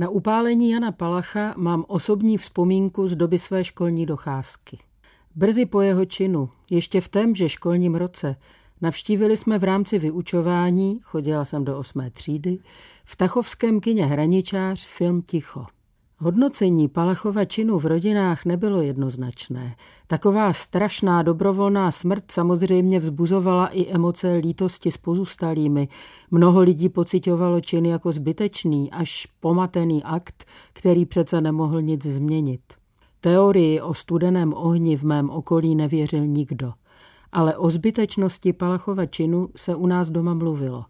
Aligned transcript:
Na 0.00 0.08
upálení 0.08 0.70
Jana 0.70 0.92
Palacha 0.92 1.54
mám 1.56 1.84
osobní 1.88 2.38
vzpomínku 2.38 3.08
z 3.08 3.16
doby 3.16 3.38
své 3.38 3.64
školní 3.64 4.06
docházky. 4.06 4.78
Brzy 5.34 5.66
po 5.66 5.80
jeho 5.80 6.04
činu, 6.04 6.50
ještě 6.70 7.00
v 7.00 7.08
témže 7.08 7.48
školním 7.48 7.94
roce, 7.94 8.36
navštívili 8.80 9.36
jsme 9.36 9.58
v 9.58 9.64
rámci 9.64 9.98
vyučování, 9.98 11.00
chodila 11.02 11.44
jsem 11.44 11.64
do 11.64 11.78
osmé 11.78 12.10
třídy, 12.10 12.58
v 13.04 13.16
Tachovském 13.16 13.80
kině 13.80 14.06
Hraničář 14.06 14.86
film 14.86 15.22
Ticho. 15.22 15.66
Hodnocení 16.20 16.88
Palachova 16.88 17.44
činu 17.44 17.78
v 17.78 17.86
rodinách 17.86 18.44
nebylo 18.44 18.82
jednoznačné. 18.82 19.76
Taková 20.06 20.52
strašná 20.52 21.22
dobrovolná 21.22 21.90
smrt 21.90 22.24
samozřejmě 22.30 22.98
vzbuzovala 22.98 23.66
i 23.66 23.86
emoce 23.86 24.32
lítosti 24.32 24.90
s 24.90 24.96
pozůstalými. 24.96 25.88
Mnoho 26.30 26.60
lidí 26.60 26.88
pocitovalo 26.88 27.60
čin 27.60 27.86
jako 27.86 28.12
zbytečný, 28.12 28.90
až 28.90 29.28
pomatený 29.40 30.04
akt, 30.04 30.44
který 30.72 31.06
přece 31.06 31.40
nemohl 31.40 31.82
nic 31.82 32.06
změnit. 32.06 32.60
Teorii 33.20 33.80
o 33.80 33.94
studeném 33.94 34.54
ohni 34.56 34.96
v 34.96 35.02
mém 35.02 35.30
okolí 35.30 35.74
nevěřil 35.74 36.26
nikdo. 36.26 36.72
Ale 37.32 37.56
o 37.56 37.70
zbytečnosti 37.70 38.52
Palachova 38.52 39.06
činu 39.06 39.48
se 39.56 39.74
u 39.74 39.86
nás 39.86 40.10
doma 40.10 40.34
mluvilo. 40.34 40.84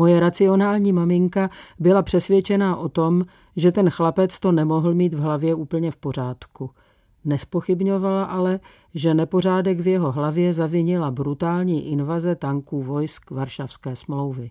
Moje 0.00 0.20
racionální 0.20 0.92
maminka 0.92 1.50
byla 1.78 2.02
přesvědčená 2.02 2.76
o 2.76 2.88
tom, 2.88 3.24
že 3.56 3.72
ten 3.72 3.90
chlapec 3.90 4.40
to 4.40 4.52
nemohl 4.52 4.94
mít 4.94 5.14
v 5.14 5.20
hlavě 5.20 5.54
úplně 5.54 5.90
v 5.90 5.96
pořádku. 5.96 6.70
Nespochybňovala 7.24 8.24
ale, 8.24 8.60
že 8.94 9.14
nepořádek 9.14 9.80
v 9.80 9.88
jeho 9.88 10.12
hlavě 10.12 10.54
zavinila 10.54 11.10
brutální 11.10 11.86
invaze 11.92 12.34
tanků 12.34 12.82
vojsk 12.82 13.30
Varšavské 13.30 13.96
smlouvy. 13.96 14.50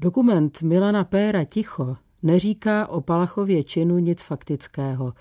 Dokument 0.00 0.62
Milana 0.62 1.04
Péra 1.04 1.44
Ticho 1.44 1.96
neříká 2.22 2.86
o 2.86 3.00
Palachově 3.00 3.64
činu 3.64 3.98
nic 3.98 4.22
faktického, 4.22 5.12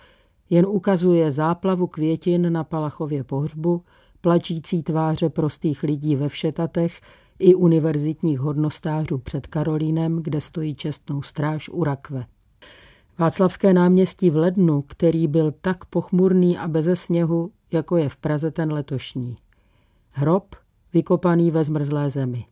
jen 0.49 0.65
ukazuje 0.65 1.31
záplavu 1.31 1.87
květin 1.87 2.53
na 2.53 2.63
Palachově 2.63 3.23
pohřbu, 3.23 3.83
plačící 4.21 4.83
tváře 4.83 5.29
prostých 5.29 5.83
lidí 5.83 6.15
ve 6.15 6.29
všetatech 6.29 7.01
i 7.41 7.55
univerzitních 7.55 8.39
hodnostářů 8.39 9.17
před 9.17 9.47
Karolínem, 9.47 10.23
kde 10.23 10.41
stojí 10.41 10.75
čestnou 10.75 11.21
stráž 11.21 11.69
u 11.69 11.83
rakve. 11.83 12.25
Václavské 13.17 13.73
náměstí 13.73 14.29
v 14.29 14.35
lednu, 14.35 14.81
který 14.81 15.27
byl 15.27 15.53
tak 15.61 15.85
pochmurný 15.85 16.57
a 16.57 16.67
beze 16.67 16.95
sněhu, 16.95 17.51
jako 17.71 17.97
je 17.97 18.09
v 18.09 18.17
Praze 18.17 18.51
ten 18.51 18.73
letošní. 18.73 19.35
Hrob 20.11 20.55
vykopaný 20.93 21.51
ve 21.51 21.63
zmrzlé 21.63 22.09
zemi. 22.09 22.45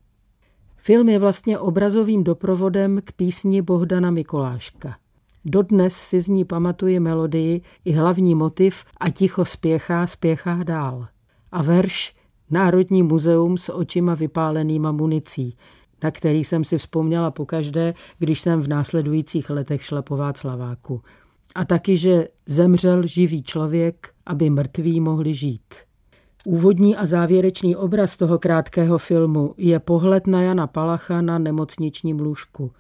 Film 0.78 1.10
je 1.10 1.20
vlastně 1.20 1.60
obrazovým 1.60 2.24
doprovodem 2.24 3.02
k 3.04 3.12
písni 3.12 3.62
Bohdana 3.62 4.12
Mikoláška. 4.12 4.98
Dodnes 5.46 5.94
si 5.96 6.22
z 6.22 6.28
ní 6.28 6.46
pamatuje 6.46 7.00
melodii 7.00 7.62
i 7.86 7.92
hlavní 7.92 8.36
motiv 8.36 8.86
a 8.98 9.10
ticho 9.10 9.46
spěchá, 9.46 10.08
spěchá 10.08 10.64
dál. 10.64 11.08
A 11.52 11.64
verš 11.64 12.16
Národní 12.52 13.04
muzeum 13.04 13.58
s 13.58 13.74
očima 13.74 14.16
vypálenýma 14.16 14.92
municí, 14.92 15.58
na 16.04 16.12
který 16.12 16.44
jsem 16.44 16.64
si 16.64 16.78
vzpomněla 16.78 17.32
pokaždé, 17.32 17.94
když 18.20 18.42
jsem 18.42 18.62
v 18.62 18.68
následujících 18.68 19.50
letech 19.50 19.84
šla 19.84 20.02
po 20.02 20.18
Václaváku. 20.18 21.02
A 21.56 21.66
taky, 21.66 21.98
že 21.98 22.28
zemřel 22.46 23.08
živý 23.08 23.44
člověk, 23.44 24.10
aby 24.26 24.50
mrtví 24.50 25.00
mohli 25.00 25.34
žít. 25.34 25.76
Úvodní 26.46 26.96
a 26.96 27.06
závěrečný 27.06 27.76
obraz 27.76 28.18
toho 28.18 28.40
krátkého 28.40 28.98
filmu 28.98 29.54
je 29.58 29.80
pohled 29.80 30.28
na 30.28 30.42
Jana 30.42 30.68
Palacha 30.68 31.22
na 31.22 31.40
nemocničním 31.40 32.20
lůžku. 32.20 32.72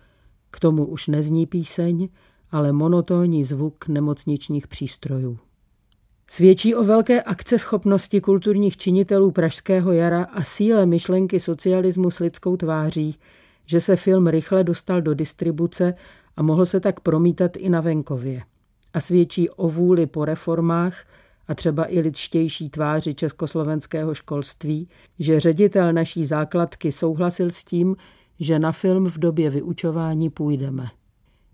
K 0.51 0.59
tomu 0.59 0.85
už 0.85 1.07
nezní 1.07 1.45
píseň, 1.45 2.09
ale 2.51 2.71
monotónní 2.71 3.45
zvuk 3.45 3.87
nemocničních 3.87 4.67
přístrojů. 4.67 5.39
Svědčí 6.31 6.75
o 6.75 6.83
velké 6.83 7.21
akceschopnosti 7.21 8.21
kulturních 8.21 8.77
činitelů 8.77 9.31
Pražského 9.31 9.91
jara 9.91 10.23
a 10.23 10.43
síle 10.43 10.85
myšlenky 10.85 11.39
socialismu 11.39 12.11
s 12.11 12.19
lidskou 12.19 12.57
tváří, 12.57 13.15
že 13.65 13.81
se 13.81 13.95
film 13.95 14.27
rychle 14.27 14.63
dostal 14.63 15.01
do 15.01 15.13
distribuce 15.13 15.93
a 16.37 16.43
mohl 16.43 16.65
se 16.65 16.79
tak 16.79 16.99
promítat 16.99 17.57
i 17.57 17.69
na 17.69 17.81
venkově. 17.81 18.41
A 18.93 19.01
svědčí 19.01 19.49
o 19.49 19.69
vůli 19.69 20.05
po 20.05 20.25
reformách 20.25 21.05
a 21.47 21.55
třeba 21.55 21.93
i 21.93 21.99
lidštější 21.99 22.69
tváři 22.69 23.13
československého 23.13 24.13
školství, 24.13 24.89
že 25.19 25.39
ředitel 25.39 25.93
naší 25.93 26.25
základky 26.25 26.91
souhlasil 26.91 27.51
s 27.51 27.63
tím, 27.63 27.95
že 28.39 28.59
na 28.59 28.71
film 28.71 29.05
v 29.05 29.17
době 29.17 29.49
vyučování 29.49 30.29
půjdeme. 30.29 30.87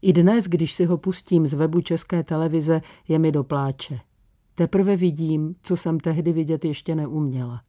I 0.02 0.14
dnes, 0.14 0.46
když 0.46 0.74
si 0.74 0.86
ho 0.86 0.98
pustím 0.98 1.48
z 1.48 1.54
webu 1.54 1.82
České 1.82 2.24
televize, 2.24 2.82
je 3.08 3.20
mi 3.20 3.32
do 3.32 3.44
pláče. 3.44 4.00
Teprve 4.56 4.96
vidím, 4.96 5.56
co 5.62 5.78
jsem 5.78 6.00
tehdy 6.00 6.34
vidět 6.34 6.66
ještě 6.66 6.96
neuměla. 6.96 7.62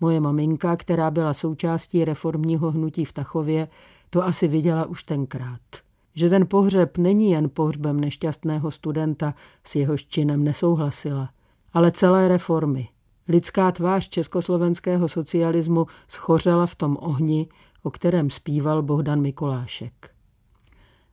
Moje 0.00 0.20
maminka, 0.20 0.76
která 0.76 1.10
byla 1.10 1.34
součástí 1.34 2.04
reformního 2.04 2.70
hnutí 2.70 3.04
v 3.04 3.12
Tachově, 3.12 3.68
to 4.10 4.24
asi 4.24 4.48
viděla 4.48 4.86
už 4.86 5.04
tenkrát. 5.04 5.60
Že 6.14 6.30
ten 6.30 6.46
pohřeb 6.46 6.98
není 6.98 7.30
jen 7.30 7.50
pohřbem 7.50 8.00
nešťastného 8.00 8.70
studenta, 8.70 9.34
s 9.64 9.76
jehož 9.76 10.06
činem 10.06 10.44
nesouhlasila, 10.44 11.30
ale 11.72 11.92
celé 11.92 12.28
reformy. 12.28 12.88
Lidská 13.28 13.72
tvář 13.72 14.08
československého 14.08 15.08
socialismu 15.08 15.86
schořela 16.08 16.66
v 16.66 16.76
tom 16.76 16.96
ohni, 17.00 17.48
o 17.82 17.90
kterém 17.90 18.30
zpíval 18.30 18.82
Bohdan 18.82 19.20
Mikolášek. 19.20 20.17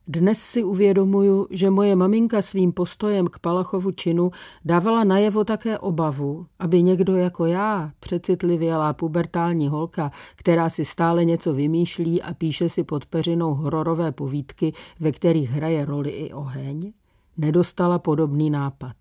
Dnes 0.08 0.38
si 0.38 0.64
uvědomuju, 0.64 1.46
že 1.50 1.70
moje 1.70 1.96
maminka 1.96 2.42
svým 2.42 2.72
postojem 2.72 3.26
k 3.26 3.38
Palachovu 3.38 3.90
činu 3.90 4.30
dávala 4.64 5.04
najevo 5.04 5.44
také 5.44 5.78
obavu, 5.78 6.46
aby 6.58 6.82
někdo 6.82 7.16
jako 7.16 7.46
já, 7.46 7.90
přecitlivělá 8.00 8.92
pubertální 8.92 9.68
holka, 9.68 10.10
která 10.36 10.70
si 10.70 10.84
stále 10.84 11.24
něco 11.24 11.52
vymýšlí 11.52 12.22
a 12.22 12.34
píše 12.34 12.68
si 12.68 12.84
pod 12.84 13.06
peřinou 13.06 13.54
hororové 13.54 14.12
povídky, 14.12 14.72
ve 15.00 15.12
kterých 15.12 15.50
hraje 15.50 15.84
roli 15.84 16.10
i 16.10 16.32
oheň, 16.32 16.92
nedostala 17.36 17.98
podobný 17.98 18.50
nápad. 18.50 18.96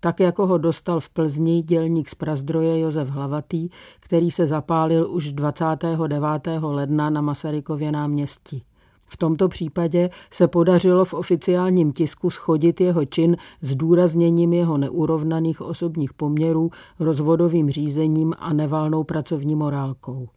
Tak 0.00 0.20
jako 0.20 0.46
ho 0.46 0.58
dostal 0.58 1.00
v 1.00 1.08
Plzni 1.08 1.62
dělník 1.62 2.08
z 2.08 2.14
Prazdroje 2.14 2.80
Josef 2.80 3.08
Hlavatý, 3.08 3.68
který 4.00 4.30
se 4.30 4.46
zapálil 4.46 5.10
už 5.10 5.32
29. 5.32 6.20
ledna 6.60 7.10
na 7.10 7.20
Masarykově 7.20 7.92
náměstí. 7.92 8.62
V 9.06 9.16
tomto 9.16 9.48
případě 9.48 10.10
se 10.30 10.48
podařilo 10.48 11.04
v 11.04 11.14
oficiálním 11.14 11.92
tisku 11.92 12.30
schodit 12.30 12.80
jeho 12.80 13.04
čin 13.04 13.36
s 13.60 13.74
důrazněním 13.74 14.52
jeho 14.52 14.78
neurovnaných 14.78 15.60
osobních 15.60 16.12
poměrů, 16.12 16.70
rozvodovým 16.98 17.70
řízením 17.70 18.34
a 18.38 18.52
nevalnou 18.52 19.04
pracovní 19.04 19.54
morálkou. 19.54 20.28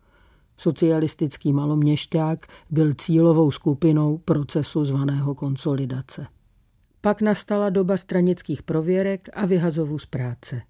Socialistický 0.57 1.53
maloměšťák 1.53 2.45
byl 2.69 2.93
cílovou 2.93 3.51
skupinou 3.51 4.17
procesu 4.17 4.85
zvaného 4.85 5.35
konsolidace. 5.35 6.27
Pak 7.01 7.21
nastala 7.21 7.69
doba 7.69 7.97
stranických 7.97 8.63
prověrek 8.63 9.29
a 9.33 9.45
vyhazovů 9.45 9.99
z 9.99 10.05
práce. 10.05 10.61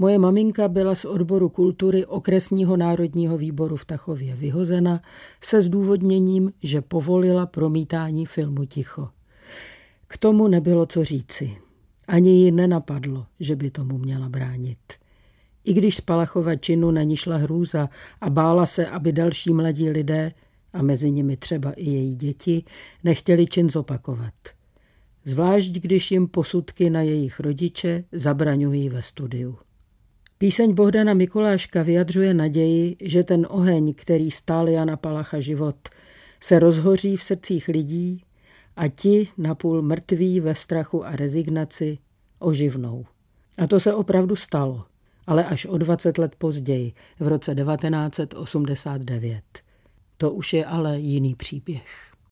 Moje 0.00 0.18
maminka 0.18 0.68
byla 0.68 0.94
z 0.94 1.04
odboru 1.04 1.48
kultury 1.48 2.06
okresního 2.06 2.76
národního 2.76 3.38
výboru 3.38 3.76
v 3.76 3.84
Tachově 3.84 4.36
vyhozena 4.36 5.02
se 5.40 5.62
zdůvodněním, 5.62 6.52
že 6.62 6.80
povolila 6.80 7.46
promítání 7.46 8.26
filmu 8.26 8.64
Ticho. 8.64 9.08
K 10.06 10.18
tomu 10.18 10.48
nebylo 10.48 10.86
co 10.86 11.04
říci. 11.04 11.56
Ani 12.08 12.30
ji 12.30 12.50
nenapadlo, 12.50 13.26
že 13.40 13.56
by 13.56 13.70
tomu 13.70 13.98
měla 13.98 14.28
bránit. 14.28 14.78
I 15.64 15.72
když 15.72 15.96
z 15.96 16.00
Palachova 16.00 16.56
činu 16.56 16.90
na 16.90 17.02
ní 17.02 17.16
šla 17.16 17.36
hrůza 17.36 17.88
a 18.20 18.30
bála 18.30 18.66
se, 18.66 18.86
aby 18.86 19.12
další 19.12 19.52
mladí 19.52 19.90
lidé, 19.90 20.32
a 20.72 20.82
mezi 20.82 21.10
nimi 21.10 21.36
třeba 21.36 21.72
i 21.72 21.84
její 21.84 22.14
děti, 22.14 22.64
nechtěli 23.04 23.46
čin 23.46 23.70
zopakovat. 23.70 24.34
Zvlášť 25.24 25.72
když 25.72 26.10
jim 26.10 26.28
posudky 26.28 26.90
na 26.90 27.02
jejich 27.02 27.40
rodiče 27.40 28.04
zabraňují 28.12 28.88
ve 28.88 29.02
studiu. 29.02 29.58
Píseň 30.42 30.74
Bohdana 30.74 31.14
Mikuláška 31.14 31.82
vyjadřuje 31.82 32.34
naději, 32.34 32.96
že 33.00 33.24
ten 33.24 33.46
oheň, 33.50 33.94
který 33.94 34.30
stál 34.30 34.68
Jana 34.68 34.96
Palacha 34.96 35.40
život, 35.40 35.76
se 36.40 36.58
rozhoří 36.58 37.16
v 37.16 37.22
srdcích 37.22 37.68
lidí 37.68 38.24
a 38.76 38.88
ti 38.88 39.28
napůl 39.38 39.82
mrtví 39.82 40.40
ve 40.40 40.54
strachu 40.54 41.06
a 41.06 41.16
rezignaci 41.16 41.98
oživnou. 42.38 43.06
A 43.58 43.66
to 43.66 43.80
se 43.80 43.94
opravdu 43.94 44.36
stalo, 44.36 44.84
ale 45.26 45.44
až 45.44 45.66
o 45.66 45.78
20 45.78 46.18
let 46.18 46.34
později, 46.38 46.92
v 47.18 47.28
roce 47.28 47.54
1989. 47.54 49.42
To 50.16 50.30
už 50.30 50.52
je 50.52 50.64
ale 50.64 51.00
jiný 51.00 51.34
příběh. 51.34 52.09